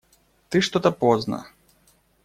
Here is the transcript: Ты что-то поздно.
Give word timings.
Ты 0.49 0.61
что-то 0.61 0.89
поздно. 0.91 1.45